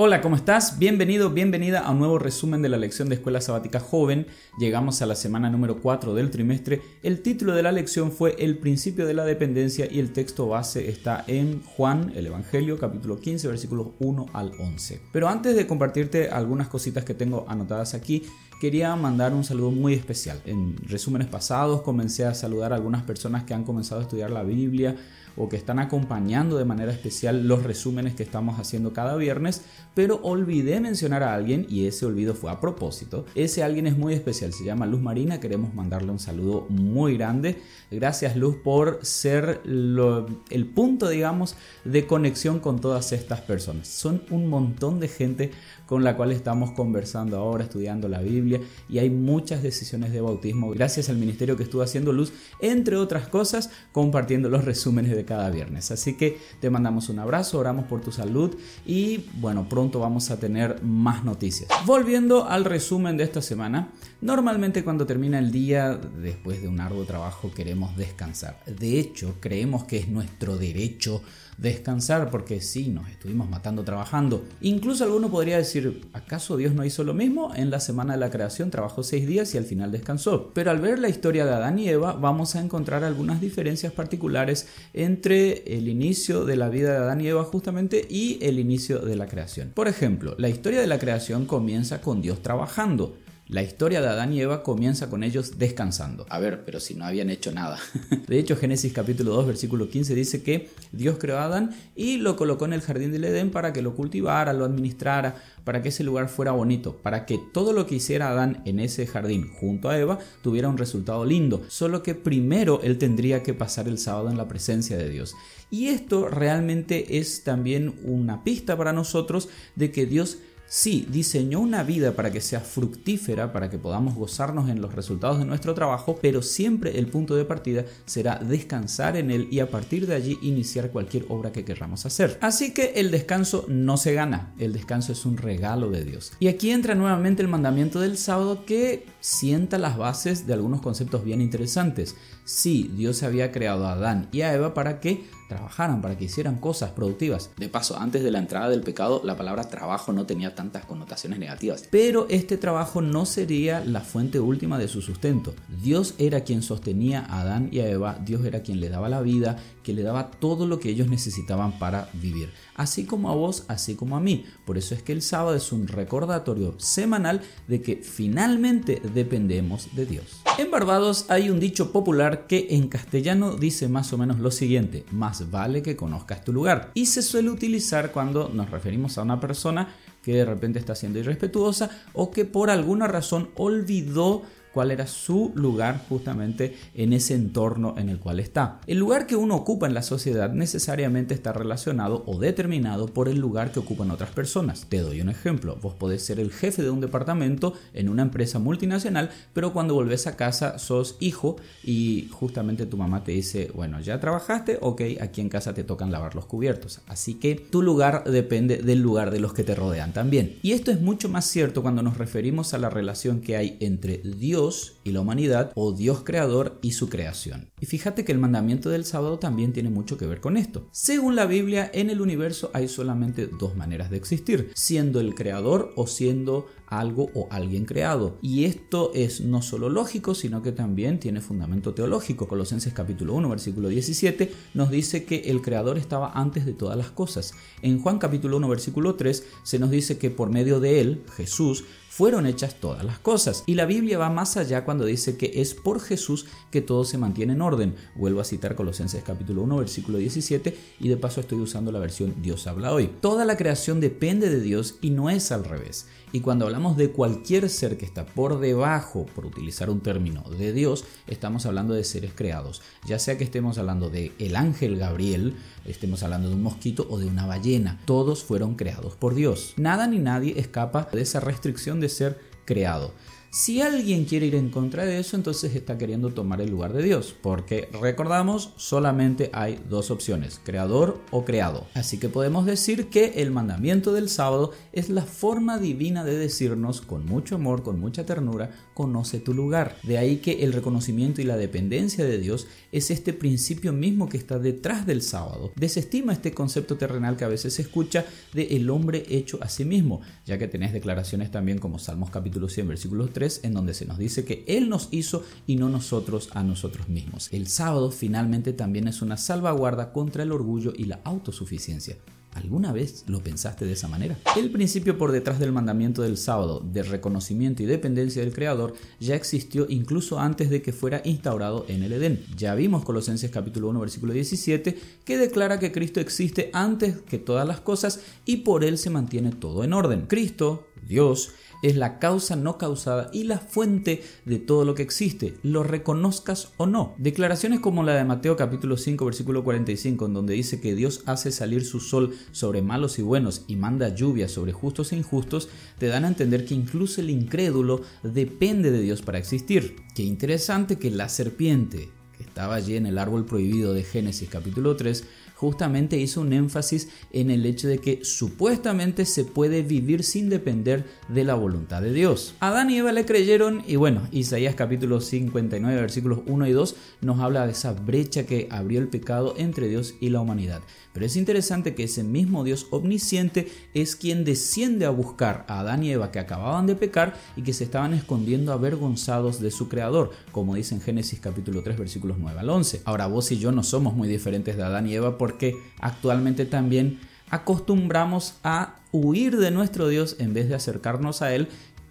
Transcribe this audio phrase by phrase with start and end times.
[0.00, 0.78] Hola, ¿cómo estás?
[0.78, 4.28] Bienvenido, bienvenida a un nuevo resumen de la lección de Escuela Sabática Joven.
[4.56, 6.80] Llegamos a la semana número 4 del trimestre.
[7.02, 10.88] El título de la lección fue El principio de la dependencia y el texto base
[10.88, 15.00] está en Juan, el Evangelio, capítulo 15, versículos 1 al 11.
[15.12, 18.22] Pero antes de compartirte algunas cositas que tengo anotadas aquí,
[18.60, 20.40] quería mandar un saludo muy especial.
[20.44, 24.44] En resúmenes pasados comencé a saludar a algunas personas que han comenzado a estudiar la
[24.44, 24.94] Biblia
[25.36, 29.62] o que están acompañando de manera especial los resúmenes que estamos haciendo cada viernes,
[29.98, 33.26] pero olvidé mencionar a alguien y ese olvido fue a propósito.
[33.34, 37.60] Ese alguien es muy especial, se llama Luz Marina, queremos mandarle un saludo muy grande.
[37.90, 43.88] Gracias Luz por ser el punto, digamos, de conexión con todas estas personas.
[43.88, 45.50] Son un montón de gente
[45.88, 48.60] con la cual estamos conversando ahora, estudiando la Biblia
[48.90, 53.26] y hay muchas decisiones de bautismo gracias al ministerio que estuvo haciendo Luz, entre otras
[53.26, 55.90] cosas, compartiendo los resúmenes de cada viernes.
[55.90, 58.54] Así que te mandamos un abrazo, oramos por tu salud
[58.86, 61.70] y bueno, pronto vamos a tener más noticias.
[61.86, 63.88] Volviendo al resumen de esta semana,
[64.20, 68.62] normalmente cuando termina el día, después de un arduo trabajo, queremos descansar.
[68.66, 71.22] De hecho, creemos que es nuestro derecho
[71.58, 74.44] descansar porque sí, nos estuvimos matando trabajando.
[74.60, 77.52] Incluso alguno podría decir, ¿acaso Dios no hizo lo mismo?
[77.54, 80.52] En la semana de la creación trabajó seis días y al final descansó.
[80.54, 84.68] Pero al ver la historia de Adán y Eva vamos a encontrar algunas diferencias particulares
[84.94, 89.16] entre el inicio de la vida de Adán y Eva justamente y el inicio de
[89.16, 89.72] la creación.
[89.74, 93.16] Por ejemplo, la historia de la creación comienza con Dios trabajando.
[93.48, 96.26] La historia de Adán y Eva comienza con ellos descansando.
[96.28, 97.78] A ver, pero si no habían hecho nada.
[98.28, 102.36] De hecho, Génesis capítulo 2, versículo 15 dice que Dios creó a Adán y lo
[102.36, 106.04] colocó en el jardín del Edén para que lo cultivara, lo administrara, para que ese
[106.04, 109.98] lugar fuera bonito, para que todo lo que hiciera Adán en ese jardín junto a
[109.98, 111.62] Eva tuviera un resultado lindo.
[111.68, 115.34] Solo que primero él tendría que pasar el sábado en la presencia de Dios.
[115.70, 120.36] Y esto realmente es también una pista para nosotros de que Dios
[120.70, 125.38] Sí, diseñó una vida para que sea fructífera, para que podamos gozarnos en los resultados
[125.38, 129.70] de nuestro trabajo, pero siempre el punto de partida será descansar en él y a
[129.70, 132.36] partir de allí iniciar cualquier obra que queramos hacer.
[132.42, 136.32] Así que el descanso no se gana, el descanso es un regalo de Dios.
[136.38, 141.24] Y aquí entra nuevamente el mandamiento del sábado que sienta las bases de algunos conceptos
[141.24, 142.14] bien interesantes.
[142.44, 146.56] Sí, Dios había creado a Adán y a Eva para que trabajaran, para que hicieran
[146.56, 147.50] cosas productivas.
[147.56, 151.38] De paso, antes de la entrada del pecado, la palabra trabajo no tenía tantas connotaciones
[151.38, 151.88] negativas.
[151.90, 155.54] Pero este trabajo no sería la fuente última de su sustento.
[155.82, 159.22] Dios era quien sostenía a Adán y a Eva, Dios era quien le daba la
[159.22, 162.52] vida, que le daba todo lo que ellos necesitaban para vivir.
[162.74, 164.44] Así como a vos, así como a mí.
[164.66, 170.06] Por eso es que el sábado es un recordatorio semanal de que finalmente dependemos de
[170.06, 170.42] Dios.
[170.58, 175.04] En Barbados hay un dicho popular que en castellano dice más o menos lo siguiente,
[175.10, 176.90] más vale que conozcas tu lugar.
[176.94, 179.88] Y se suele utilizar cuando nos referimos a una persona
[180.22, 184.42] que de repente está siendo irrespetuosa o que por alguna razón olvidó
[184.78, 188.80] cuál era su lugar justamente en ese entorno en el cual está.
[188.86, 193.38] El lugar que uno ocupa en la sociedad necesariamente está relacionado o determinado por el
[193.38, 194.86] lugar que ocupan otras personas.
[194.88, 198.60] Te doy un ejemplo, vos podés ser el jefe de un departamento en una empresa
[198.60, 203.98] multinacional, pero cuando volvés a casa sos hijo y justamente tu mamá te dice, bueno,
[203.98, 207.00] ya trabajaste, ok, aquí en casa te tocan lavar los cubiertos.
[207.08, 210.56] Así que tu lugar depende del lugar de los que te rodean también.
[210.62, 214.18] Y esto es mucho más cierto cuando nos referimos a la relación que hay entre
[214.18, 214.67] Dios
[215.04, 217.70] y la humanidad o Dios creador y su creación.
[217.80, 220.88] Y fíjate que el mandamiento del sábado también tiene mucho que ver con esto.
[220.92, 225.92] Según la Biblia, en el universo hay solamente dos maneras de existir, siendo el creador
[225.96, 228.38] o siendo algo o alguien creado.
[228.42, 232.48] Y esto es no solo lógico, sino que también tiene fundamento teológico.
[232.48, 237.10] Colosenses capítulo 1, versículo 17 nos dice que el creador estaba antes de todas las
[237.10, 237.52] cosas.
[237.82, 241.84] En Juan capítulo 1, versículo 3 se nos dice que por medio de él, Jesús,
[242.18, 243.62] fueron hechas todas las cosas.
[243.64, 247.16] Y la Biblia va más allá cuando dice que es por Jesús que todo se
[247.16, 247.94] mantiene en orden.
[248.16, 252.34] Vuelvo a citar Colosenses capítulo 1, versículo 17 y de paso estoy usando la versión
[252.42, 253.08] Dios habla hoy.
[253.20, 256.08] Toda la creación depende de Dios y no es al revés.
[256.32, 260.72] Y cuando hablamos de cualquier ser que está por debajo, por utilizar un término, de
[260.72, 262.82] Dios, estamos hablando de seres creados.
[263.06, 267.18] Ya sea que estemos hablando de el ángel Gabriel, estemos hablando de un mosquito o
[267.18, 268.00] de una ballena.
[268.04, 269.74] Todos fueron creados por Dios.
[269.76, 273.12] Nada ni nadie escapa de esa restricción de ser creado.
[273.58, 277.02] Si alguien quiere ir en contra de eso, entonces está queriendo tomar el lugar de
[277.02, 281.88] Dios, porque recordamos, solamente hay dos opciones, creador o creado.
[281.94, 287.00] Así que podemos decir que el mandamiento del sábado es la forma divina de decirnos
[287.00, 289.96] con mucho amor, con mucha ternura, conoce tu lugar.
[290.04, 294.36] De ahí que el reconocimiento y la dependencia de Dios es este principio mismo que
[294.36, 295.72] está detrás del sábado.
[295.74, 298.24] Desestima este concepto terrenal que a veces se escucha
[298.54, 302.68] de el hombre hecho a sí mismo, ya que tenés declaraciones también como Salmos capítulo
[302.68, 306.50] 100 versículo 3 en donde se nos dice que Él nos hizo y no nosotros
[306.52, 307.48] a nosotros mismos.
[307.52, 312.16] El sábado finalmente también es una salvaguarda contra el orgullo y la autosuficiencia.
[312.54, 314.36] ¿Alguna vez lo pensaste de esa manera?
[314.56, 319.36] El principio por detrás del mandamiento del sábado de reconocimiento y dependencia del Creador ya
[319.36, 322.44] existió incluso antes de que fuera instaurado en el Edén.
[322.56, 327.66] Ya vimos Colosenses capítulo 1 versículo 17 que declara que Cristo existe antes que todas
[327.66, 330.26] las cosas y por él se mantiene todo en orden.
[330.26, 331.50] Cristo, Dios,
[331.82, 336.72] es la causa no causada y la fuente de todo lo que existe, lo reconozcas
[336.76, 337.14] o no.
[337.18, 341.52] Declaraciones como la de Mateo capítulo 5 versículo 45 en donde dice que Dios hace
[341.52, 346.06] salir su sol sobre malos y buenos y manda lluvia sobre justos e injustos, te
[346.06, 349.96] dan a entender que incluso el incrédulo depende de Dios para existir.
[350.14, 354.96] Qué interesante que la serpiente, que estaba allí en el árbol prohibido de Génesis capítulo
[354.96, 355.24] 3,
[355.58, 361.04] justamente hizo un énfasis en el hecho de que supuestamente se puede vivir sin depender
[361.28, 362.54] de la voluntad de Dios.
[362.60, 367.40] Adán y Eva le creyeron y bueno, Isaías capítulo 59 versículos 1 y 2 nos
[367.40, 370.80] habla de esa brecha que abrió el pecado entre Dios y la humanidad.
[371.12, 376.04] Pero es interesante que ese mismo Dios omnisciente es quien desciende a buscar a Adán
[376.04, 380.30] y Eva que acababan de pecar y que se estaban escondiendo avergonzados de su creador,
[380.52, 383.02] como dice en Génesis capítulo 3 versículos 9 al 11.
[383.04, 387.20] Ahora vos y yo no somos muy diferentes de Adán y Eva porque actualmente también
[387.48, 391.68] acostumbramos a huir de nuestro Dios en vez de acercarnos a Él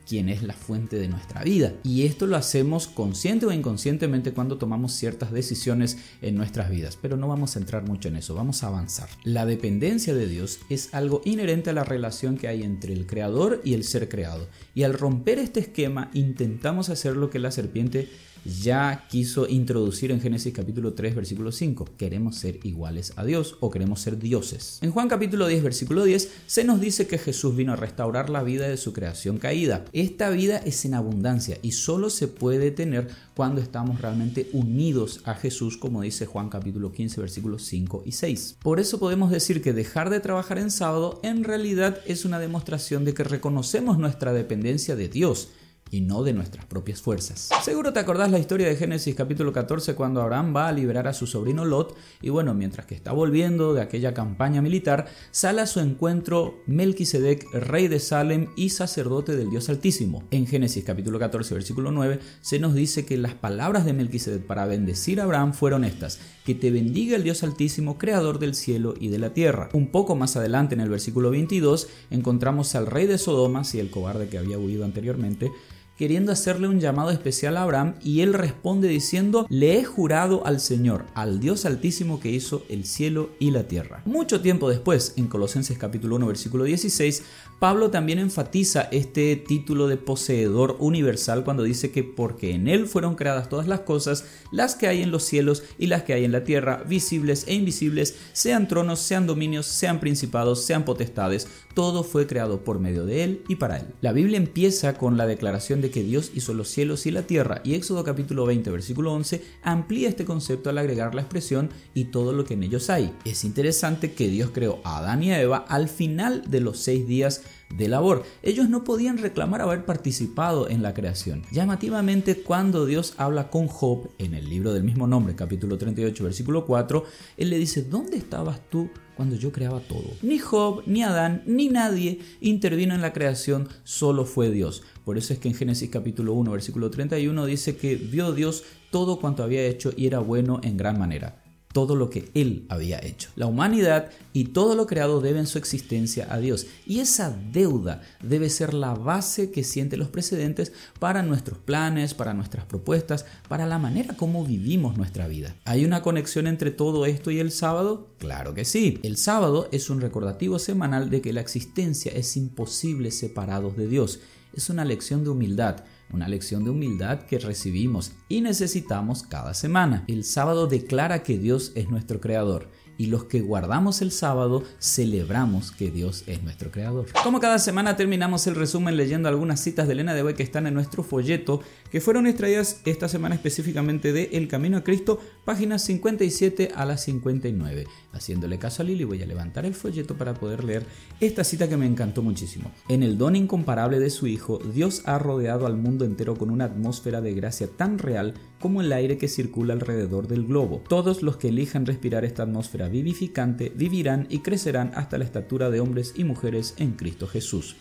[0.07, 1.73] quien es la fuente de nuestra vida.
[1.83, 6.97] Y esto lo hacemos consciente o inconscientemente cuando tomamos ciertas decisiones en nuestras vidas.
[6.99, 9.07] Pero no vamos a entrar mucho en eso, vamos a avanzar.
[9.23, 13.61] La dependencia de Dios es algo inherente a la relación que hay entre el creador
[13.63, 14.47] y el ser creado.
[14.73, 18.09] Y al romper este esquema intentamos hacer lo que la serpiente
[18.45, 21.85] ya quiso introducir en Génesis capítulo 3 versículo 5.
[21.97, 24.79] Queremos ser iguales a Dios o queremos ser dioses.
[24.81, 28.43] En Juan capítulo 10 versículo 10 se nos dice que Jesús vino a restaurar la
[28.43, 29.85] vida de su creación caída.
[29.93, 35.35] Esta vida es en abundancia y solo se puede tener cuando estamos realmente unidos a
[35.35, 38.57] Jesús como dice Juan capítulo 15 versículos 5 y 6.
[38.61, 43.05] Por eso podemos decir que dejar de trabajar en sábado en realidad es una demostración
[43.05, 45.49] de que reconocemos nuestra dependencia de Dios
[45.91, 47.49] y no de nuestras propias fuerzas.
[47.63, 51.13] Seguro te acordás la historia de Génesis capítulo 14 cuando Abraham va a liberar a
[51.13, 55.67] su sobrino Lot y bueno, mientras que está volviendo de aquella campaña militar, sale a
[55.67, 60.23] su encuentro Melquisedec, rey de Salem y sacerdote del Dios Altísimo.
[60.31, 64.65] En Génesis capítulo 14 versículo 9 se nos dice que las palabras de Melquisedec para
[64.65, 69.09] bendecir a Abraham fueron estas: que te bendiga el Dios Altísimo, creador del cielo y
[69.09, 69.69] de la tierra.
[69.73, 73.89] Un poco más adelante en el versículo 22 encontramos al rey de Sodoma, y el
[73.89, 75.51] cobarde que había huido anteriormente,
[75.97, 80.59] queriendo hacerle un llamado especial a Abraham y él responde diciendo, le he jurado al
[80.59, 84.03] Señor, al Dios altísimo que hizo el cielo y la tierra.
[84.05, 87.23] Mucho tiempo después, en Colosenses capítulo 1 versículo 16,
[87.59, 93.15] Pablo también enfatiza este título de poseedor universal cuando dice que porque en él fueron
[93.15, 96.31] creadas todas las cosas, las que hay en los cielos y las que hay en
[96.31, 102.27] la tierra, visibles e invisibles, sean tronos, sean dominios, sean principados, sean potestades, todo fue
[102.27, 103.87] creado por medio de él y para él.
[104.01, 107.61] La Biblia empieza con la declaración de que Dios hizo los cielos y la tierra
[107.63, 112.33] y Éxodo capítulo 20 versículo 11 amplía este concepto al agregar la expresión y todo
[112.33, 113.13] lo que en ellos hay.
[113.25, 117.07] Es interesante que Dios creó a Adán y a Eva al final de los seis
[117.07, 117.43] días
[117.75, 118.23] de labor.
[118.43, 121.43] Ellos no podían reclamar haber participado en la creación.
[121.51, 126.65] Llamativamente, cuando Dios habla con Job en el libro del mismo nombre, capítulo 38, versículo
[126.65, 127.03] 4,
[127.37, 130.09] Él le dice, ¿dónde estabas tú cuando yo creaba todo?
[130.21, 134.83] Ni Job, ni Adán, ni nadie intervino en la creación, solo fue Dios.
[135.07, 139.21] Por eso es que en Génesis capítulo 1, versículo 31 dice que vio Dios todo
[139.21, 143.29] cuanto había hecho y era bueno en gran manera todo lo que Él había hecho.
[143.35, 146.65] La humanidad y todo lo creado deben su existencia a Dios.
[146.87, 152.33] Y esa deuda debe ser la base que sienten los precedentes para nuestros planes, para
[152.33, 155.55] nuestras propuestas, para la manera como vivimos nuestra vida.
[155.65, 158.09] ¿Hay una conexión entre todo esto y el sábado?
[158.17, 158.99] Claro que sí.
[159.03, 164.19] El sábado es un recordativo semanal de que la existencia es imposible separados de Dios.
[164.57, 170.03] Es una lección de humildad una lección de humildad que recibimos y necesitamos cada semana.
[170.07, 175.71] El sábado declara que Dios es nuestro creador y los que guardamos el sábado celebramos
[175.71, 177.07] que Dios es nuestro creador.
[177.23, 180.67] Como cada semana terminamos el resumen leyendo algunas citas de Elena de Hoy que están
[180.67, 181.61] en nuestro folleto,
[181.91, 187.03] que fueron extraídas esta semana específicamente de El Camino a Cristo, páginas 57 a las
[187.03, 187.85] 59.
[188.13, 190.85] Haciéndole caso a Lili voy a levantar el folleto para poder leer
[191.19, 192.71] esta cita que me encantó muchísimo.
[192.89, 196.65] En el don incomparable de su Hijo, Dios ha rodeado al mundo entero con una
[196.65, 200.83] atmósfera de gracia tan real como el aire que circula alrededor del globo.
[200.87, 205.79] Todos los que elijan respirar esta atmósfera vivificante vivirán y crecerán hasta la estatura de
[205.79, 207.75] hombres y mujeres en Cristo Jesús.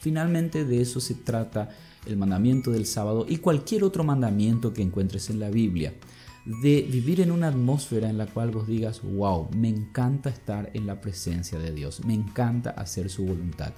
[0.00, 1.70] Finalmente de eso se trata
[2.06, 5.94] el mandamiento del sábado y cualquier otro mandamiento que encuentres en la Biblia.
[6.44, 10.86] De vivir en una atmósfera en la cual vos digas, wow, me encanta estar en
[10.86, 13.72] la presencia de Dios, me encanta hacer su voluntad.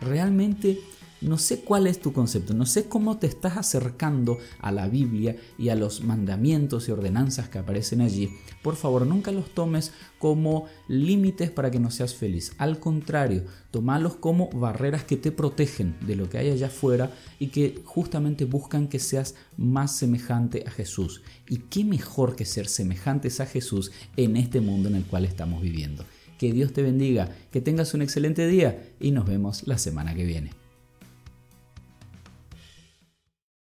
[0.00, 0.80] Realmente
[1.20, 5.36] no sé cuál es tu concepto, no sé cómo te estás acercando a la Biblia
[5.58, 8.30] y a los mandamientos y ordenanzas que aparecen allí.
[8.62, 12.52] Por favor, nunca los tomes como límites para que no seas feliz.
[12.58, 17.48] Al contrario, tomalos como barreras que te protegen de lo que hay allá afuera y
[17.48, 21.22] que justamente buscan que seas más semejante a Jesús.
[21.48, 25.62] Y qué mejor que ser semejantes a Jesús en este mundo en el cual estamos
[25.62, 26.04] viviendo.
[26.38, 30.24] Que Dios te bendiga, que tengas un excelente día y nos vemos la semana que
[30.24, 30.67] viene.